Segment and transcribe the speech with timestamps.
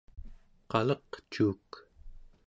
[0.71, 1.69] qaleqcuuk